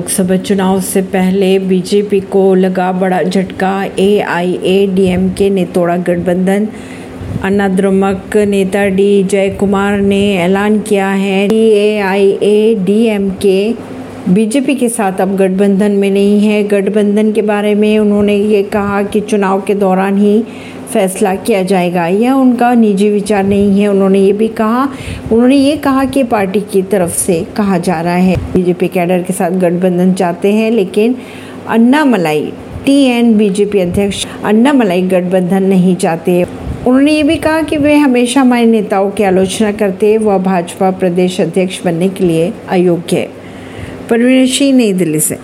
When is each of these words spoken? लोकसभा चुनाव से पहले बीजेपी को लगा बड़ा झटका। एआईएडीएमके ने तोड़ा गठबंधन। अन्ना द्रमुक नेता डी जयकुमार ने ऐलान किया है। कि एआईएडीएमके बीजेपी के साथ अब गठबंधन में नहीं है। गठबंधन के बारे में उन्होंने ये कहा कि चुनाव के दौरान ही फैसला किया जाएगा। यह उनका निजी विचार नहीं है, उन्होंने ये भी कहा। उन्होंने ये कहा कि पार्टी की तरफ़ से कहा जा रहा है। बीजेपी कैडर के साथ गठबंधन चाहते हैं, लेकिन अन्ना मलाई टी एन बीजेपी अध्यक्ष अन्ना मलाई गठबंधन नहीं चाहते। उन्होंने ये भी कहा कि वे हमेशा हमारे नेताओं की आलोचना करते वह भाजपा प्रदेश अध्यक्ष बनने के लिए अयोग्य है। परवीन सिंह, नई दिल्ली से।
लोकसभा 0.00 0.36
चुनाव 0.36 0.80
से 0.80 1.02
पहले 1.02 1.58
बीजेपी 1.58 2.20
को 2.20 2.54
लगा 2.54 2.92
बड़ा 2.92 3.22
झटका। 3.22 3.88
एआईएडीएमके 3.98 5.50
ने 5.50 5.64
तोड़ा 5.64 5.96
गठबंधन। 5.96 6.68
अन्ना 7.44 7.68
द्रमुक 7.68 8.36
नेता 8.36 8.86
डी 8.86 9.24
जयकुमार 9.24 10.00
ने 10.00 10.36
ऐलान 10.36 10.80
किया 10.80 11.08
है। 11.08 11.48
कि 11.48 11.56
एआईएडीएमके 11.56 13.74
बीजेपी 14.28 14.74
के 14.74 14.88
साथ 14.88 15.20
अब 15.20 15.36
गठबंधन 15.36 15.90
में 15.90 16.10
नहीं 16.10 16.40
है। 16.40 16.62
गठबंधन 16.62 17.32
के 17.32 17.42
बारे 17.42 17.74
में 17.74 17.98
उन्होंने 17.98 18.36
ये 18.36 18.62
कहा 18.62 19.02
कि 19.02 19.20
चुनाव 19.20 19.60
के 19.60 19.74
दौरान 19.74 20.18
ही 20.18 20.44
फैसला 20.92 21.34
किया 21.34 21.62
जाएगा। 21.62 22.06
यह 22.06 22.32
उनका 22.32 22.74
निजी 22.74 23.10
विचार 23.10 23.44
नहीं 23.44 23.80
है, 23.80 23.88
उन्होंने 23.88 24.18
ये 24.18 24.32
भी 24.32 24.48
कहा। 24.48 24.88
उन्होंने 25.32 25.56
ये 25.56 25.76
कहा 25.76 26.04
कि 26.04 26.22
पार्टी 26.22 26.60
की 26.60 26.82
तरफ़ 26.82 27.10
से 27.10 27.46
कहा 27.56 27.78
जा 27.78 28.00
रहा 28.00 28.14
है। 28.14 28.36
बीजेपी 28.36 28.88
कैडर 28.88 29.22
के 29.22 29.32
साथ 29.32 29.50
गठबंधन 29.50 30.12
चाहते 30.12 30.52
हैं, 30.52 30.70
लेकिन 30.70 31.16
अन्ना 31.68 32.04
मलाई 32.04 32.52
टी 32.86 33.04
एन 33.04 33.34
बीजेपी 33.34 33.78
अध्यक्ष 33.78 34.26
अन्ना 34.44 34.72
मलाई 34.72 35.02
गठबंधन 35.02 35.62
नहीं 35.62 35.96
चाहते। 35.96 36.44
उन्होंने 36.86 37.12
ये 37.12 37.22
भी 37.22 37.36
कहा 37.36 37.62
कि 37.62 37.76
वे 37.76 37.96
हमेशा 37.96 38.40
हमारे 38.40 38.66
नेताओं 38.66 39.10
की 39.10 39.22
आलोचना 39.22 39.72
करते 39.72 40.18
वह 40.18 40.38
भाजपा 40.38 40.90
प्रदेश 40.90 41.40
अध्यक्ष 41.40 41.82
बनने 41.84 42.08
के 42.08 42.24
लिए 42.24 42.52
अयोग्य 42.68 43.16
है। 43.16 43.28
परवीन 44.10 44.46
सिंह, 44.46 44.76
नई 44.76 44.92
दिल्ली 44.92 45.20
से। 45.20 45.38